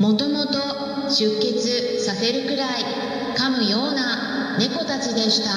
[0.00, 0.52] もともと
[1.10, 2.82] 出血させるくらい
[3.36, 5.50] 噛むような猫たちでした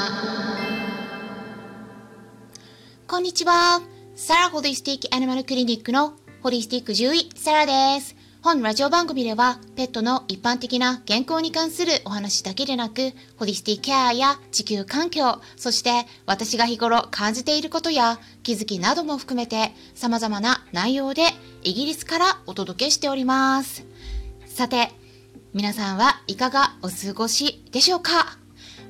[3.08, 3.82] こんにちは。
[4.16, 8.18] サラホリスティックアニマルクリニックのホリスティック獣医、サラです。
[8.42, 21.28] 本ラジオ番組では、ペットの一般的な健康に関するお話だけでなく、ホリスティックケアや地球環境、そして私が日頃感じていることや気づきなども含めて様々な内容で
[21.64, 23.93] イギリスからお届けしております。
[24.54, 24.92] さて、
[25.56, 28.38] 皆さんはいかがお過ごしでしょうか？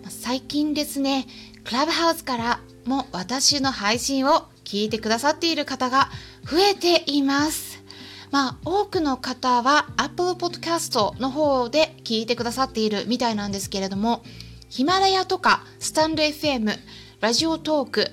[0.10, 1.26] 最近ですね、
[1.64, 6.10] クラブハウスからも私の配信を聞いてくださっている方が
[6.44, 7.82] 増えています。
[8.30, 14.22] まあ、多くの方は Apple Podcast の方で聞いてくださっているみたいなんですけれども、
[14.68, 16.78] ヒマラヤとかスタンド FM、
[17.22, 18.12] ラジオトーク、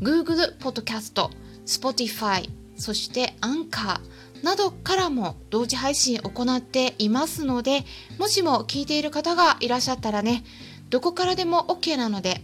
[0.00, 1.30] Google Podcast、
[1.64, 7.84] Spotify、そしてアンカーなどからも同時配信行っていますので、
[8.18, 10.44] もしも聞いている方がいらっしゃったらね、
[10.90, 12.42] どこからでも OK なので、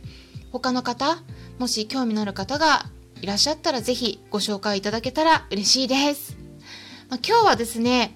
[0.52, 1.18] 他の方、
[1.58, 2.86] もし興味のある方が
[3.20, 6.36] いらっしゃったらぜひご紹介いただけたら嬉しいです。
[7.08, 8.14] まあ、今日はですね、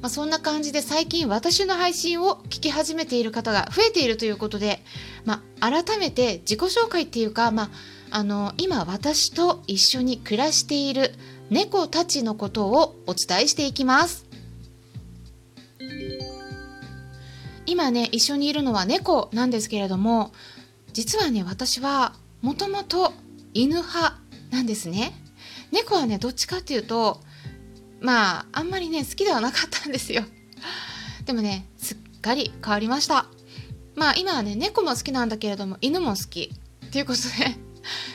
[0.00, 4.82] まあ、そんな感じで最近私の配信を聞き始めている方が増えているということで、
[5.24, 7.70] まあ、改めて自己紹介っていうか、まあ、
[8.10, 11.12] あの今私と一緒に暮らしている
[11.50, 14.24] 猫たちのことをお伝えしていきます。
[17.66, 20.32] 今ね一緒にいるのは猫なんですけれども
[20.92, 23.12] 実はね私はもともと
[23.54, 24.18] 犬派
[24.50, 25.12] なんですね。
[25.72, 27.20] 猫はねどっちかっていうと
[28.00, 30.22] まああんまりね好きではなかったんですよ。
[31.26, 33.26] でもねすっかり変わりました。
[33.96, 36.52] まあ今はね猫も好きなんだけれども犬も好き
[36.86, 37.56] っていうことで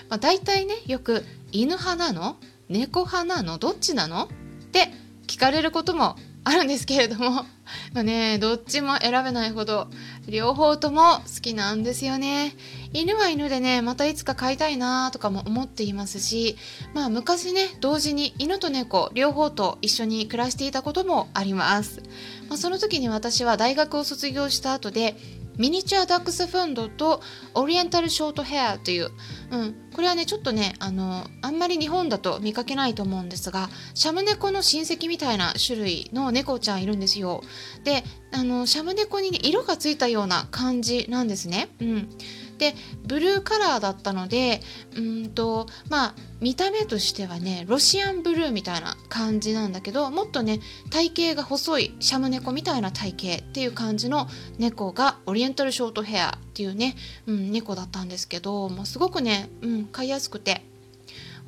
[0.10, 2.38] まあ大体ねよく犬派なの？
[2.70, 3.58] 猫派なの？
[3.58, 4.26] どっちなの？
[4.26, 4.28] っ
[4.72, 4.92] て
[5.28, 7.46] 聞かれることもあるんですけれども。
[7.94, 9.88] まあねどっちも選べないほど
[10.28, 12.56] 両方とも好きなんですよね。
[12.94, 16.58] 犬は犬でねまたいつか飼いたいなとかも思っていますし
[16.94, 22.04] まあ昔ね同時に犬と猫両方と一緒に暮らしていたこともあります、
[22.48, 25.18] まあ、その時に私は大学を卒業した後で
[25.58, 27.22] ミニチュアダックスフンドと
[27.54, 29.12] オリエンタルショートヘアという、
[29.52, 37.42] うん、これはねちょっとねあのあんまり日本だと見かけないと思うんですがシャム猫の親戚みたいな種類の猫ちゃんいるんですよ。
[37.84, 42.10] であのシャム猫に、ね、色がついたような感じなんですね、うん、
[42.58, 42.74] で
[43.06, 44.62] ブルーカラーだったので
[44.96, 54.28] うんとまあ見た目としてはねロシアンブルーみたいな感じなんだけどもっとね体型が細いシャム猫みたいな体型っていう感じの
[54.58, 56.96] 猫がオリエンタルショートヘアっていうね、
[57.28, 60.64] うん、猫だったんですけど、まあ、すごくね、うん、飼いやすくて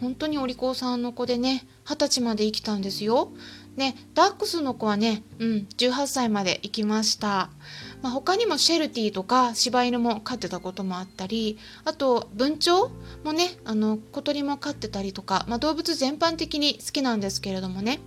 [0.02, 3.32] 本当にお利口さんの子でね二十歳まで生きたんですよ。
[3.78, 7.52] ね、ダックスの子はね、うん、18歳まで生きました。
[8.02, 12.92] まあ、他にもシェルティとか柴犬も飼ってたこともあったりあと文鳥
[13.24, 18.00] もねあの小鳥も飼ってたりとか、まあ、動物全般的に好きなんですけれどもね、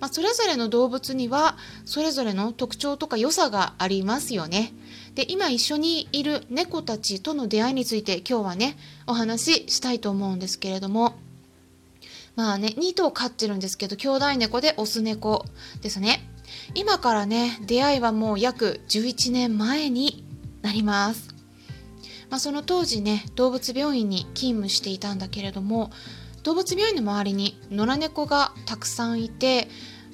[0.00, 4.72] まあ、それぞれの動物にはそれぞれの特徴とか良さがありますよね。
[5.14, 11.14] で今一緒にいる猫たちとの出会いについて今日はねお話ししたいと思うんですけれども
[12.34, 15.44] まあね2頭飼ってるんですけど兄弟猫でオス猫
[15.82, 16.28] ですね。
[16.74, 20.24] 今からね出会いはもう約11年前に
[20.62, 21.34] なります、
[22.30, 25.90] まあ、その当時ね動物病院に勤務していたんだけれども
[26.42, 29.68] 動物病院の周りに野良猫がたくさんいて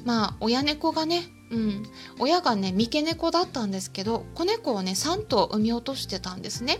[0.04, 1.82] まあ親猫がねうん、
[2.20, 6.78] 親がね三毛猫だったんですけど子猫をね3頭産み落としてたんですね。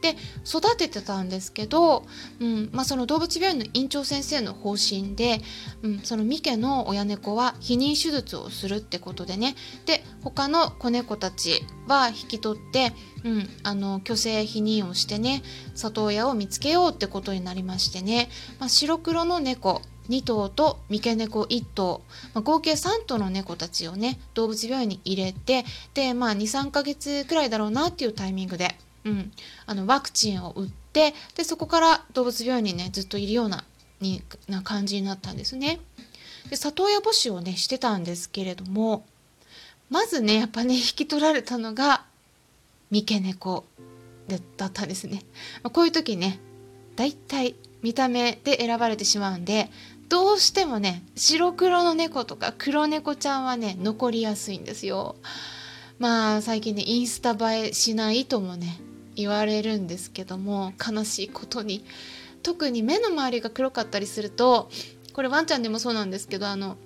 [0.00, 2.04] で育ててたんですけど、
[2.40, 5.40] うんまあ、その動物病院の院長先生の方針で、
[5.82, 9.54] うん、そのミケの親猫は避妊手術をするってことでね。
[9.86, 12.92] で他の子猫たちは引き取って、
[13.24, 15.42] うん、あの虚勢避妊をしてね
[15.74, 18.28] 里親を見つけようってことになりましてね、
[18.58, 22.02] まあ、白黒の猫2頭と三毛猫1頭、
[22.34, 25.64] まあ、合計3頭の猫たちをね動物病院に入れて
[25.94, 28.76] で、まあ、23ヶ月くらいだろうなっていうタイミングで
[29.06, 29.32] うん、
[29.66, 33.64] あのワクチンを打ってでそこから動物病院にねずっといるような
[34.00, 35.78] にな感じになったんですね。
[36.50, 39.04] で里親募集をねしてたんですけれども
[39.90, 42.04] まずねやっぱね 引き取られたのが
[42.90, 43.64] 三毛猫
[44.58, 45.22] だったんですね。
[45.62, 46.40] まあ、こういう時ね
[46.96, 49.70] だいたい見た目で選ばれてしまうんで
[50.08, 55.14] どうしてもね白黒の猫とか黒猫ちゃんはね残りやすいんですよ。
[56.00, 58.80] まあ最近ねインスタ映えしないともね
[59.16, 61.84] 言われるんですけども悲しいことに。
[62.46, 64.70] 特に目の周りが黒かったりすると
[65.12, 66.76] これワンちゃんでもそうなんですけどあの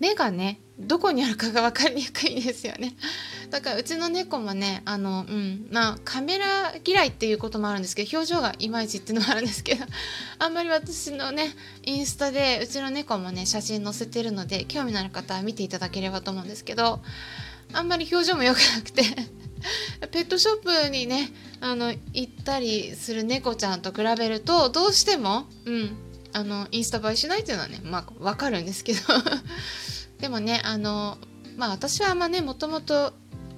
[0.00, 2.96] 目がねどこにあるかが分かりにくいんですよね。
[3.50, 9.84] だからうちの猫もねあのうんまあカメラ嫌いっていうこともあるんですけど表情がいまいちっていうのもあるんですけど
[10.40, 17.02] あんまり私のねインスタでうちの猫もね写真載せてるので興味のある方は見ていただければと思うんですけど
[17.72, 19.04] あんまり表情も良くなくて。
[20.10, 21.30] ペットショップにね
[21.60, 25.96] あの行ったりする猫ちゃんと比べるとどうしても、うん、
[26.32, 29.00] あのインスタ映えしないっていうのはねまあ分かるんですけど。
[30.18, 31.18] でもねあの
[31.56, 33.14] まあ私はまあねもともと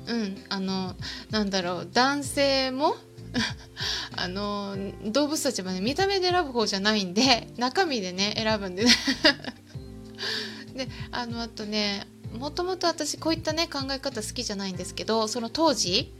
[0.06, 0.96] うんあの
[1.30, 2.96] なんだろう男性も
[4.16, 8.92] あの動物たちもね見た目で選ぶ方じゃないんで中身でね選ぶんでね。
[10.74, 12.06] であのあとね
[12.38, 16.12] もともと私こういったね考え方好きじゃないんですけどその当時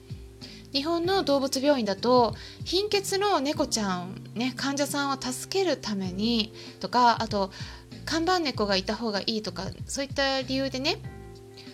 [0.73, 7.50] 日本の動物病院だと貧血の猫ちゃん、ね、患者さんを助けるためにとかあと
[8.06, 10.99] 看板猫がいた方がいいとかそういった理由でね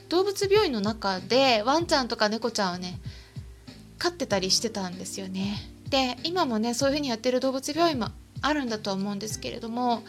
[0.08, 2.98] 動物病院の中でワンちゃんとか猫ちゃんはね
[3.98, 5.56] 飼ってたりしてたんですよね。
[5.90, 8.08] で今もねそういうふうにやってる動物病院も
[8.40, 10.02] あるんだとは思うんですけれども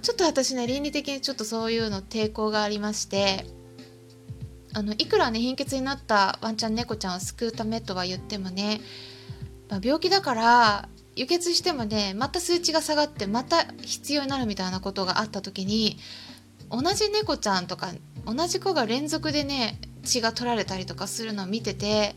[0.00, 3.46] ちょっと私ね倫理的にちょっとそういうの抵抗がありまして
[4.72, 8.80] あのいくらね貧血になったワンちゃん猫ちゃんを救うためとは言ってもね、
[9.68, 15.98] まあ、病気だから輸血してもねまた数値が下がってまた必要になるみたいなことがあった時に
[16.70, 17.92] 同じ猫ちゃんとか
[18.26, 22.16] 同じ子が連続でね血が取られたりとかするのを見てて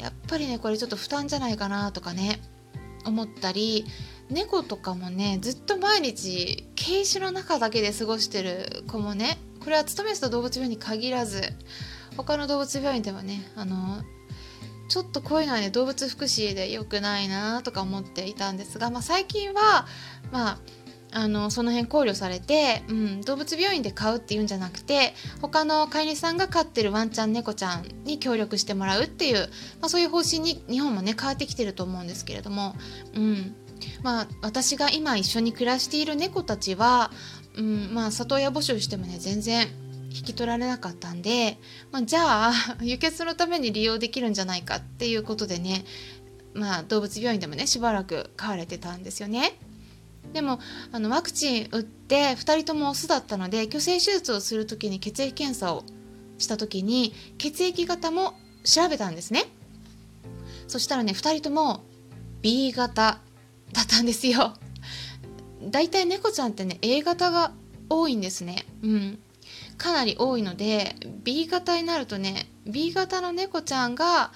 [0.00, 2.40] やっぱりねこれちょっと負担じゃないかなとかね
[3.04, 3.84] 思ったり
[4.32, 11.42] 猫とかもねずっと毎日ケージの中だけで過ごしてる子もねこれは勤めてた動物病院に限らず
[12.16, 14.02] 他の動物病院ではねあの
[14.88, 19.86] ちょっとこういうのはね動物福祉で良くないなとか思っていたんですが、まあ、最近は
[20.30, 20.58] まあ
[21.14, 29.40] あのその辺考慮されて、うん、動物病院で飼うっていうんじゃなくて他の飼い主さんが飼ってるワンちゃん猫ちゃんに協力してもらうっていう、
[29.80, 32.74] まあ、そういう方針に日本もね変わってきてると思うんですけれども、
[33.14, 33.54] うん。
[34.02, 37.10] まあ、私が今一緒に暮らしている猫たちは、
[37.56, 39.68] うんまあ、里親募集してもね全然
[40.10, 41.58] 引き取られなかったんで、
[41.90, 42.52] まあ、じゃあ
[42.82, 45.84] 輸血のために利用できるんじゃないかっていうことでね、
[46.54, 49.58] まあ、動物病院でもねしばらく飼われてたんですよね。
[50.32, 50.60] でも
[50.92, 55.84] あのワクチン打って2人ともオスだったので去勢手術をする時に血液検査を
[56.38, 58.34] した時に血液型も
[58.64, 59.46] 調べたんですね
[60.68, 61.84] そしたらね2人とも
[62.40, 63.20] B 型
[63.72, 64.54] だったんですよ。
[65.62, 67.52] だいたい猫ちゃんってね A 型が
[67.88, 68.66] 多いんですね。
[68.82, 69.18] うん。
[69.78, 74.32] かなり多いので B 型になるとね B 型の猫ちゃんが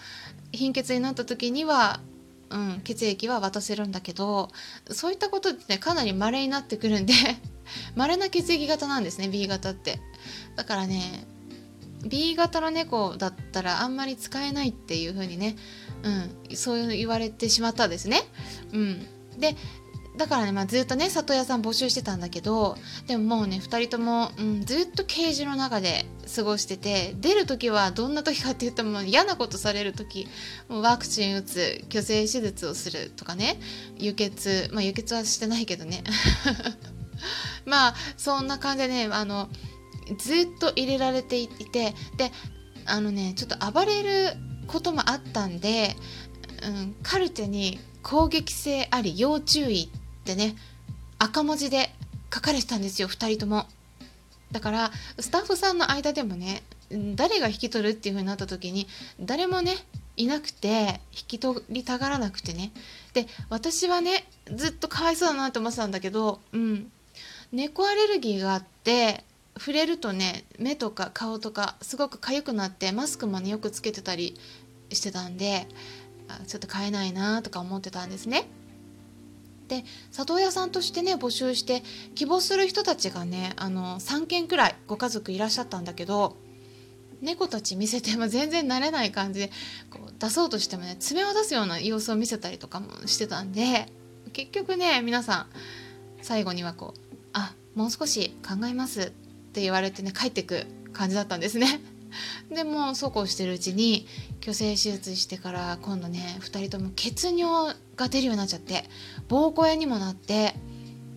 [0.53, 2.01] 貧血になった時には
[2.49, 4.51] うん、血液は渡せるんだけど
[4.91, 7.13] そういったことってねかなり稀になってくるんで
[7.97, 10.01] 稀な血液型なんですね B 型って。
[10.55, 11.27] だからね
[12.05, 15.57] B 型の猫だったらあんまり使えないっていう風にね、
[16.03, 18.23] うん、そう言われてしまったんですね。
[18.73, 19.07] うん、
[19.39, 19.57] で
[20.17, 30.27] だからね、まあ、ずっとね里親さん募集してたんだけどでももうね2人とも、うん、ずっとケージの中で過ごしてて出る時はどんな時かって言ったも嫌なことされる時
[30.69, 33.61] もうワクチン打つ虚勢手術をするとかね
[33.99, 36.03] 輸血まあ輸血はしてないけどね。
[37.67, 39.49] まあそんな感じでねあの
[40.19, 42.33] ずっと入れられていてで
[42.87, 45.97] あのねちょっと暴れることもあったんで、
[46.67, 50.57] うん、カルテに攻撃性あり要注意ってね
[51.19, 51.91] 赤文字で
[52.35, 53.67] 書かれてたんですよ2人とも。
[54.53, 56.63] だからスタッフさんの間でもね
[57.15, 58.87] 誰が引き取るっていう風になった時に
[59.21, 59.75] 誰もね
[60.17, 62.73] いなくて引き取りたがらなくてね。
[63.13, 66.91] で私はねずっとかわいそうだなって思ってたんだけどうん。
[67.53, 69.25] 猫アレルギーがあって
[69.57, 74.39] 触れるとね目とか顔とかすごく痒くなってマスクもねよくつけてたり
[74.91, 75.67] してたんで
[76.47, 78.49] ちょっと買えないなとか思ってたんですね。
[79.69, 81.83] で里親さんとしてね募集して
[82.15, 86.37] 希望する人たちがねあの3件くらいご家族いらっしゃったんだけど
[87.21, 89.51] 猫たち見せても 全然慣れない感じで
[89.91, 93.91] こう出そうとしてもね爪を出すような様子を見せたりとかもしてたんで
[94.33, 95.47] 結局ね皆さん
[96.23, 99.11] 最後にはこう「あもう少し考えます」っ
[99.53, 101.81] て言われてね帰ってく感じだったんですね。
[102.51, 104.07] でもそうこうしてるうちに
[104.41, 108.85] 虚勢手術してから今度ね2人とも血尿が出るようになっちゃって
[109.29, 110.55] 膀胱炎にもなって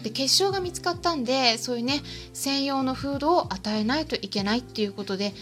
[0.03, 2.01] で結晶が見つかったんでそういうね
[2.33, 5.33] 専用のフードを与えないといけないっていうことで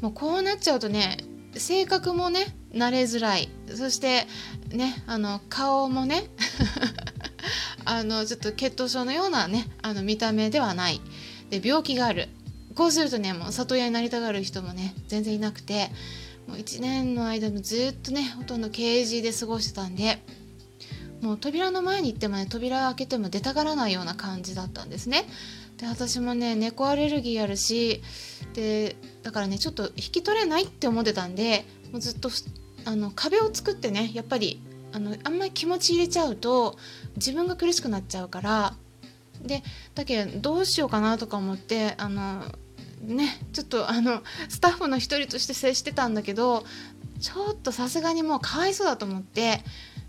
[0.00, 1.18] もうこうなっちゃうとね
[1.54, 3.50] 性格もね慣れづらい。
[3.74, 4.26] そして
[4.70, 6.24] ねあの顔もね
[7.84, 11.00] あのちょっと血糖症のようなねあの見た目ではない。
[11.50, 12.28] で病気がある。
[12.74, 15.90] こうするとねもう里親になりたがる人もね全然いなくて
[16.46, 20.22] もう1年の間もずっとねほとんどケージで過ごしてたんで
[21.20, 25.24] もう扉の前に行ってもね扉開けても出たがらないような感じだったんですね。
[25.76, 28.02] で私もね猫アレルギーあるし
[28.54, 32.30] でだからねちょっと引き取れないって思ってたんでもうずっと
[32.84, 34.60] あの壁を作ってねやっぱり
[34.92, 36.76] あのあんまり気持ち入れちゃうと
[37.16, 38.74] 自分が苦しくなっちゃうから
[39.42, 39.62] で
[39.94, 42.44] だけどどうしようかなとか思ってあの
[43.02, 46.64] ねちょっとあのスタッフの一人として接してたんだけど
[47.20, 49.60] ちょっとさすがにもうかわいそうだと思って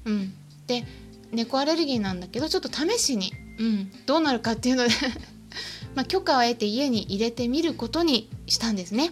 [0.06, 0.34] うん。
[0.68, 0.86] で
[1.32, 4.90] 猫アレルギーなんだけどちょっと試しに、うん、どうなるかっていうので
[5.96, 9.12] ま許可を得て家に入れてみることにしたんですね。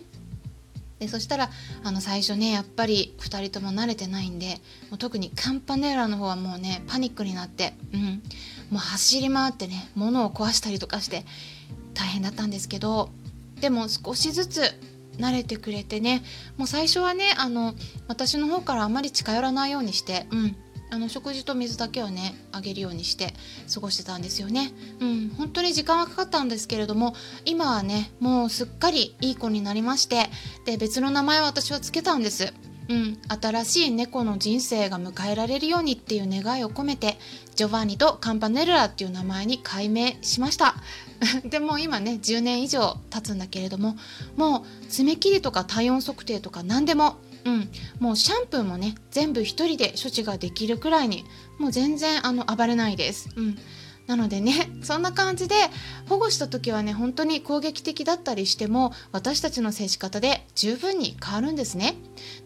[1.00, 1.50] でそしたら
[1.84, 4.62] あの最初ねやっぱり2人とも慣れてないんで
[4.92, 8.22] もう特にカンパネラの方はもうねパニックになって、うん、
[8.70, 11.26] もう走り回ってね物を壊したりとかして
[11.96, 13.10] 大変だったんですけど
[13.62, 14.62] でも少しずつ
[15.18, 16.24] 慣れてくれてね
[16.58, 17.74] もう最初はねあの
[18.08, 20.56] 私の方からあまり近寄らないようにして、うん、
[20.90, 23.34] あの食事と水だけをねあげるようにして
[23.74, 24.74] 過ごしてたんですよね。
[25.00, 27.16] うん、本当に時間はかかったんですけれども
[27.46, 30.30] 今はねもうすっかりいい子になりまして
[30.66, 32.54] で別の名前を私はつけたんです。
[32.92, 37.18] うん、新しい猫の人生が迎えられるようにっていう願いを込めて
[37.56, 40.76] ジョバンニとカンパネルラっていう名前に改名しました
[41.46, 43.96] でも今ね10年以上経つんだけれども
[44.36, 51.26] もう爪切りとか体温測定とか何でもうん、もうシャンプーもね全部1人で処置ができるくらいに
[51.58, 53.30] もう全然あの暴れないです。
[53.36, 53.58] うん
[54.12, 55.56] なのでね そんな感じで
[56.10, 61.96] 保護した時はね本当に攻撃的だったりしても私たちの接し方で十分に変わるんですね。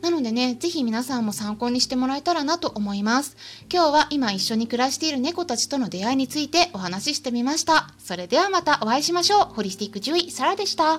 [0.02, 3.36] なのでね是非皆さんも参考にしてもらえたらなと思います。
[3.74, 7.90] 今日は今一緒に暮らしている猫たちとの出会いについてお話ししてみました。
[7.98, 9.56] それではまたお会いしましょう。
[9.56, 10.94] ホリスティック獣医サラでした。